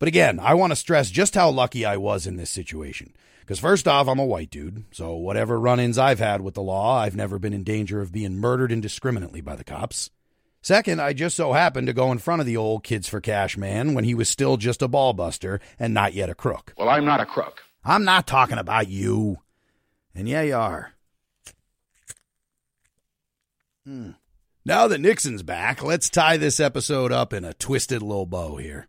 But 0.00 0.08
again, 0.08 0.40
I 0.40 0.54
want 0.54 0.72
to 0.72 0.76
stress 0.76 1.10
just 1.10 1.34
how 1.34 1.50
lucky 1.50 1.84
I 1.84 1.98
was 1.98 2.26
in 2.26 2.36
this 2.36 2.50
situation. 2.50 3.14
Because 3.40 3.60
first 3.60 3.86
off, 3.86 4.08
I'm 4.08 4.18
a 4.18 4.24
white 4.24 4.50
dude, 4.50 4.84
so 4.92 5.14
whatever 5.14 5.60
run 5.60 5.78
ins 5.78 5.98
I've 5.98 6.18
had 6.18 6.40
with 6.40 6.54
the 6.54 6.62
law, 6.62 6.98
I've 6.98 7.14
never 7.14 7.38
been 7.38 7.52
in 7.52 7.64
danger 7.64 8.00
of 8.00 8.10
being 8.10 8.38
murdered 8.38 8.72
indiscriminately 8.72 9.42
by 9.42 9.56
the 9.56 9.64
cops. 9.64 10.10
Second, 10.62 11.02
I 11.02 11.12
just 11.12 11.36
so 11.36 11.52
happened 11.52 11.86
to 11.86 11.92
go 11.92 12.10
in 12.12 12.18
front 12.18 12.40
of 12.40 12.46
the 12.46 12.56
old 12.56 12.82
Kids 12.82 13.08
for 13.08 13.20
Cash 13.20 13.58
man 13.58 13.92
when 13.92 14.04
he 14.04 14.14
was 14.14 14.28
still 14.28 14.56
just 14.56 14.82
a 14.82 14.88
ballbuster 14.88 15.60
and 15.78 15.92
not 15.92 16.14
yet 16.14 16.30
a 16.30 16.34
crook. 16.34 16.72
Well, 16.78 16.88
I'm 16.88 17.04
not 17.04 17.20
a 17.20 17.26
crook. 17.26 17.62
I'm 17.84 18.04
not 18.04 18.26
talking 18.26 18.58
about 18.58 18.88
you. 18.88 19.38
And 20.14 20.28
yeah, 20.28 20.42
you 20.42 20.56
are. 20.56 20.92
Hmm. 23.84 24.10
Now 24.64 24.86
that 24.88 25.00
Nixon's 25.00 25.42
back, 25.42 25.82
let's 25.82 26.08
tie 26.08 26.36
this 26.36 26.60
episode 26.60 27.12
up 27.12 27.32
in 27.32 27.44
a 27.44 27.54
twisted 27.54 28.02
little 28.02 28.26
bow 28.26 28.56
here. 28.56 28.86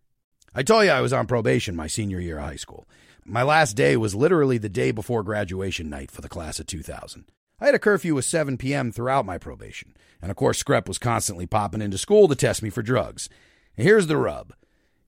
I 0.53 0.63
told 0.63 0.83
you 0.83 0.91
I 0.91 0.99
was 0.99 1.13
on 1.13 1.27
probation 1.27 1.77
my 1.77 1.87
senior 1.87 2.19
year 2.19 2.37
of 2.37 2.43
high 2.43 2.57
school. 2.57 2.85
My 3.23 3.41
last 3.41 3.77
day 3.77 3.95
was 3.95 4.15
literally 4.15 4.57
the 4.57 4.67
day 4.67 4.91
before 4.91 5.23
graduation 5.23 5.89
night 5.89 6.11
for 6.11 6.19
the 6.21 6.27
class 6.27 6.59
of 6.59 6.67
2000. 6.67 7.23
I 7.61 7.67
had 7.67 7.75
a 7.75 7.79
curfew 7.79 8.17
of 8.17 8.25
7 8.25 8.57
p.m. 8.57 8.91
throughout 8.91 9.25
my 9.25 9.37
probation, 9.37 9.95
and 10.21 10.29
of 10.29 10.35
course, 10.35 10.61
Screp 10.61 10.89
was 10.89 10.97
constantly 10.97 11.45
popping 11.45 11.81
into 11.81 11.97
school 11.97 12.27
to 12.27 12.35
test 12.35 12.61
me 12.61 12.69
for 12.69 12.81
drugs. 12.81 13.29
And 13.77 13.87
here's 13.87 14.07
the 14.07 14.17
rub 14.17 14.53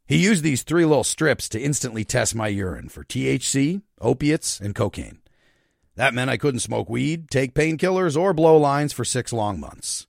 He 0.07 0.15
used 0.15 0.43
these 0.43 0.63
three 0.63 0.85
little 0.85 1.03
strips 1.03 1.49
to 1.49 1.59
instantly 1.59 2.05
test 2.05 2.35
my 2.35 2.47
urine 2.47 2.87
for 2.87 3.03
THC, 3.03 3.81
opiates, 3.99 4.61
and 4.61 4.73
cocaine. 4.73 5.19
That 5.95 6.13
meant 6.13 6.31
I 6.31 6.37
couldn't 6.37 6.61
smoke 6.61 6.89
weed, 6.89 7.29
take 7.29 7.53
painkillers, 7.53 8.15
or 8.15 8.33
blow 8.33 8.55
lines 8.55 8.93
for 8.93 9.03
six 9.03 9.33
long 9.33 9.59
months. 9.59 10.07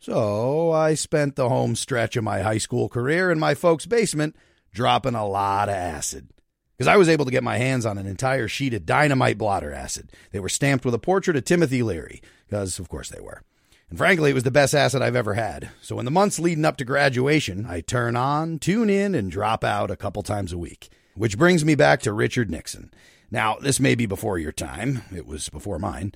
So 0.00 0.72
I 0.72 0.94
spent 0.94 1.36
the 1.36 1.48
home 1.48 1.76
stretch 1.76 2.16
of 2.16 2.24
my 2.24 2.40
high 2.40 2.58
school 2.58 2.88
career 2.88 3.30
in 3.30 3.38
my 3.38 3.54
folks' 3.54 3.86
basement 3.86 4.34
dropping 4.74 5.14
a 5.14 5.26
lot 5.26 5.70
of 5.70 5.74
acid. 5.74 6.28
Because 6.76 6.88
I 6.88 6.96
was 6.96 7.08
able 7.08 7.24
to 7.24 7.30
get 7.30 7.44
my 7.44 7.56
hands 7.56 7.86
on 7.86 7.98
an 7.98 8.06
entire 8.06 8.48
sheet 8.48 8.74
of 8.74 8.84
dynamite 8.84 9.38
blotter 9.38 9.72
acid. 9.72 10.10
They 10.32 10.40
were 10.40 10.48
stamped 10.48 10.84
with 10.84 10.92
a 10.92 10.98
portrait 10.98 11.36
of 11.36 11.44
Timothy 11.44 11.82
Leary, 11.82 12.20
because 12.46 12.78
of 12.78 12.88
course 12.88 13.08
they 13.08 13.20
were. 13.20 13.42
And 13.88 13.96
frankly, 13.96 14.30
it 14.30 14.34
was 14.34 14.42
the 14.42 14.50
best 14.50 14.74
acid 14.74 15.00
I've 15.00 15.14
ever 15.14 15.34
had. 15.34 15.70
So 15.80 16.00
in 16.00 16.04
the 16.04 16.10
months 16.10 16.40
leading 16.40 16.64
up 16.64 16.76
to 16.78 16.84
graduation, 16.84 17.64
I 17.64 17.80
turn 17.80 18.16
on, 18.16 18.58
tune 18.58 18.90
in, 18.90 19.14
and 19.14 19.30
drop 19.30 19.62
out 19.62 19.90
a 19.90 19.96
couple 19.96 20.24
times 20.24 20.52
a 20.52 20.58
week. 20.58 20.88
Which 21.14 21.38
brings 21.38 21.64
me 21.64 21.76
back 21.76 22.02
to 22.02 22.12
Richard 22.12 22.50
Nixon. 22.50 22.92
Now, 23.30 23.56
this 23.60 23.78
may 23.78 23.94
be 23.94 24.06
before 24.06 24.38
your 24.38 24.52
time, 24.52 25.02
it 25.14 25.26
was 25.26 25.48
before 25.48 25.78
mine. 25.78 26.12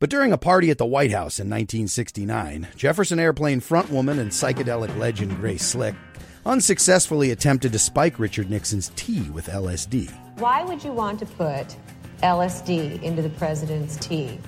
But 0.00 0.10
during 0.10 0.32
a 0.32 0.38
party 0.38 0.70
at 0.70 0.78
the 0.78 0.86
White 0.86 1.10
House 1.10 1.40
in 1.40 1.48
1969, 1.50 2.68
Jefferson 2.76 3.18
Airplane 3.18 3.60
frontwoman 3.60 4.20
and 4.20 4.30
psychedelic 4.30 4.96
legend 4.96 5.36
Grace 5.38 5.64
Slick 5.66 5.94
unsuccessfully 6.46 7.32
attempted 7.32 7.72
to 7.72 7.78
spike 7.80 8.18
Richard 8.20 8.48
Nixon's 8.48 8.92
tea 8.94 9.28
with 9.30 9.48
LSD. 9.48 10.08
Why 10.38 10.62
would 10.62 10.84
you 10.84 10.92
want 10.92 11.18
to 11.18 11.26
put 11.26 11.74
LSD 12.22 13.02
into 13.02 13.22
the 13.22 13.30
president's 13.30 13.96
tea? 13.96 14.38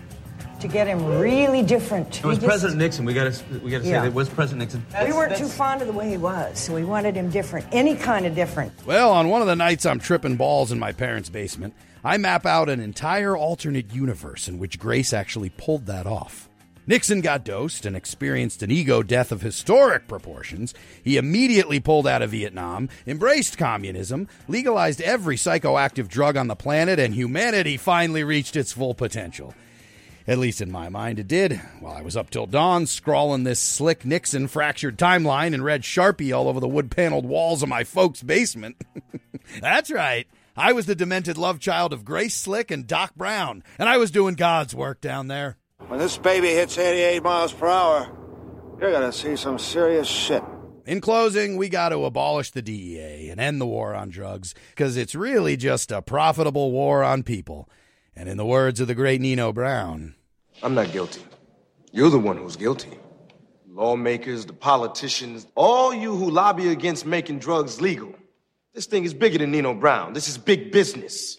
To 0.61 0.69
get 0.69 0.87
him 0.87 1.05
really 1.19 1.63
different. 1.63 2.19
It 2.19 2.25
was 2.25 2.37
just- 2.37 2.47
President 2.47 2.79
Nixon. 2.79 3.07
We 3.07 3.15
got 3.15 3.33
to 3.33 3.43
we 3.61 3.71
got 3.71 3.79
to 3.79 3.85
say 3.85 3.91
Yeah. 3.93 4.01
that 4.03 4.09
it 4.09 4.15
was 4.15 4.29
President 4.29 4.61
Nixon. 4.61 4.85
we 5.07 5.11
weren't 5.13 5.35
too 5.35 5.49
fond 5.49 5.81
of 5.81 5.87
the 5.89 5.93
way 5.95 6.11
he 6.11 6.19
was, 6.19 6.59
so 6.59 6.75
we 6.75 6.85
wanted 6.85 7.17
him 7.17 7.31
different. 7.31 7.67
Any 7.73 7.97
kind 7.97 8.27
of 8.27 8.35
different. 8.35 8.71
Well, 8.87 9.11
on 9.11 9.31
one 9.31 9.41
of 9.41 9.47
the 9.49 9.57
nights 9.57 9.87
I'm 9.87 9.99
tripping 9.99 10.37
balls 10.37 10.71
in 10.71 10.79
my 10.79 10.93
parents' 10.93 11.31
basement, 11.31 11.73
I 12.03 12.17
map 12.17 12.47
out 12.47 12.69
an 12.69 12.81
entire 12.81 13.37
alternate 13.37 13.93
universe 13.93 14.49
in 14.49 14.59
which 14.59 14.79
Grace 14.79 15.13
actually 15.13 15.51
pulled 15.51 15.87
that 15.87 16.07
off. 16.07 16.49
Nixon 16.87 17.21
got 17.21 17.45
dosed 17.45 17.87
and 17.87 17.95
experienced 17.95 18.63
an 18.63 18.71
ego 18.71 19.03
death 19.03 19.31
of 19.31 19.43
historic 19.43 20.09
proportions. 20.09 20.75
He 21.05 21.19
immediately 21.19 21.79
pulled 21.79 22.07
out 22.07 22.23
of 22.23 22.31
Vietnam, 22.31 22.89
embraced 23.07 23.59
communism, 23.59 24.29
legalized 24.49 25.01
every 25.03 25.37
psychoactive 25.37 26.09
drug 26.09 26.37
on 26.37 26.49
the 26.49 26.57
planet, 26.57 26.99
and 26.99 27.15
humanity 27.15 27.77
finally 27.77 28.25
reached 28.25 28.57
its 28.57 28.73
full 28.73 28.95
potential. 28.95 29.55
At 30.27 30.39
least 30.39 30.61
in 30.61 30.71
my 30.71 30.89
mind, 30.89 31.19
it 31.19 31.29
did. 31.29 31.61
While 31.81 31.95
I 31.95 32.03
was 32.03 32.17
up 32.17 32.31
till 32.31 32.47
dawn, 32.47 32.87
scrawling 32.87 33.45
this 33.45 33.61
slick 33.61 34.05
Nixon 34.05 34.49
fractured 34.49 34.99
timeline 34.99 35.55
in 35.55 35.63
red 35.63 35.83
Sharpie 35.83 36.37
all 36.37 36.49
over 36.49 36.61
the 36.61 36.69
wood 36.69 36.91
paneled 36.91 37.27
walls 37.27 37.63
of 37.63 37.69
my 37.69 37.85
folks' 37.85 38.23
basement. 38.23 38.77
That's 39.61 39.91
right. 39.91 40.27
I 40.57 40.73
was 40.73 40.87
the 40.87 40.95
demented 40.95 41.39
love 41.39 41.61
child 41.61 41.93
of 41.93 42.05
Grace 42.05 42.35
Slick 42.35 42.71
and 42.71 42.87
Doc 42.87 43.15
Brown, 43.15 43.63
and 43.79 43.89
I 43.89 43.97
was 43.99 44.11
doing 44.11 44.35
God's 44.35 44.75
work 44.75 45.01
down 45.01 45.29
there. 45.29 45.57
When 45.87 45.99
this 46.01 46.19
baby 46.19 46.49
hits 46.49 46.77
88 46.77 47.23
miles 47.23 47.53
per 47.53 47.67
hour, 47.67 48.11
you're 48.81 48.93
gonna 48.93 49.13
see 49.13 49.37
some 49.37 49.59
serious 49.59 50.09
shit. 50.09 50.43
In 50.87 51.01
closing, 51.01 51.57
we 51.57 51.69
got 51.69 51.91
to 51.91 52.05
abolish 52.05 52.51
the 52.51 52.63
DEA 52.63 53.29
and 53.31 53.41
end 53.41 53.61
the 53.61 53.67
war 53.67 53.95
on 53.95 54.09
drugs 54.09 54.55
because 54.71 54.97
it's 54.97 55.15
really 55.15 55.57
just 55.57 55.93
a 55.93 56.03
profitable 56.03 56.73
war 56.73 57.05
on 57.05 57.23
people. 57.23 57.69
And 58.17 58.29
in 58.29 58.37
the 58.37 58.47
words 58.47 58.81
of 58.81 58.89
the 58.89 58.95
great 58.95 59.21
Nino 59.21 59.53
Brown, 59.53 60.15
I'm 60.63 60.75
not 60.75 60.91
guilty. 60.93 61.23
You're 61.93 62.11
the 62.11 62.19
one 62.19 62.37
who's 62.37 62.57
guilty. 62.57 62.99
Lawmakers, 63.69 64.47
the 64.47 64.53
politicians, 64.53 65.47
all 65.55 65.95
you 65.95 66.17
who 66.17 66.31
lobby 66.31 66.69
against 66.69 67.07
making 67.07 67.39
drugs 67.39 67.81
legal. 67.81 68.15
This 68.73 68.87
thing 68.87 69.05
is 69.05 69.15
bigger 69.15 69.39
than 69.39 69.51
Nino 69.51 69.75
Brown. 69.75 70.13
This 70.13 70.29
is 70.29 70.39
big 70.39 70.71
business. 70.71 71.39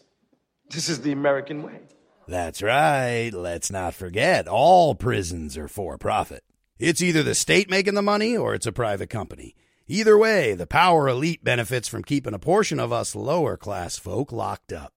This 0.70 0.90
is 0.90 1.02
the 1.02 1.14
American 1.14 1.64
way. 1.64 1.80
That's 2.28 2.62
right. 2.62 3.32
Let's 3.34 3.72
not 3.72 3.94
forget, 3.94 4.48
all 4.48 4.96
prisons 4.96 5.58
are 5.58 5.68
for 5.68 5.98
profit. 5.98 6.44
It's 6.78 7.02
either 7.02 7.24
the 7.24 7.36
state 7.36 7.70
making 7.70 7.94
the 7.94 8.02
money 8.02 8.36
or 8.36 8.54
it's 8.54 8.66
a 8.66 8.72
private 8.72 9.10
company. 9.10 9.56
Either 9.88 10.18
way, 10.18 10.54
the 10.54 10.68
power 10.68 11.08
elite 11.08 11.44
benefits 11.44 11.88
from 11.88 12.04
keeping 12.04 12.34
a 12.34 12.40
portion 12.40 12.80
of 12.80 12.92
us 12.92 13.16
lower 13.16 13.58
class 13.58 13.98
folk 13.98 14.32
locked 14.32 14.74
up. 14.74 14.94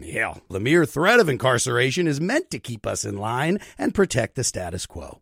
Hell, 0.00 0.42
the 0.48 0.60
mere 0.60 0.84
threat 0.84 1.20
of 1.20 1.28
incarceration 1.28 2.06
is 2.06 2.20
meant 2.20 2.50
to 2.50 2.58
keep 2.58 2.86
us 2.86 3.04
in 3.04 3.16
line 3.16 3.58
and 3.76 3.94
protect 3.94 4.36
the 4.36 4.44
status 4.44 4.86
quo. 4.86 5.20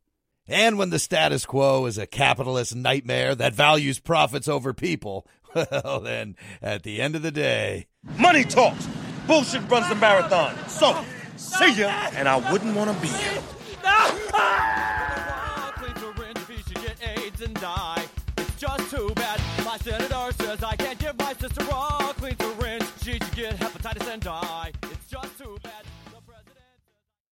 And 0.48 0.78
when 0.78 0.90
the 0.90 0.98
status 0.98 1.44
quo 1.44 1.86
is 1.86 1.98
a 1.98 2.06
capitalist 2.06 2.76
nightmare 2.76 3.34
that 3.34 3.54
values 3.54 3.98
profits 3.98 4.46
over 4.46 4.72
people, 4.72 5.26
well, 5.70 6.00
then, 6.00 6.36
at 6.62 6.82
the 6.82 7.00
end 7.00 7.16
of 7.16 7.22
the 7.22 7.30
day, 7.30 7.86
Money 8.18 8.44
talks. 8.44 8.86
Bullshit 9.26 9.68
runs 9.70 9.88
the 9.88 9.94
marathon. 9.96 10.56
So, 10.68 11.04
see 11.36 11.80
ya. 11.80 11.88
And 12.14 12.28
I 12.28 12.52
wouldn't 12.52 12.76
want 12.76 12.94
to 12.94 13.02
be 13.02 13.08
here. 13.08 13.42
AIDS. 17.40 17.52
It's 18.38 18.54
just 18.56 18.90
too 18.90 19.12
bad. 19.14 19.40
My 19.64 19.76
senator 19.78 20.32
says 20.38 20.62
I 20.62 20.76
can't 20.76 20.98
give 20.98 21.18
my 21.18 21.32
sister 21.34 21.62
a 21.62 22.14
clean 22.14 22.36
syringe. 22.38 22.84
She 23.02 23.12
should 23.12 23.32
get 23.34 23.56
hepatitis 23.56 24.12
and 24.12 24.22
die. 24.22 24.72
It's 24.84 25.10
just 25.10 25.38
too 25.38 25.58
bad. 25.62 25.85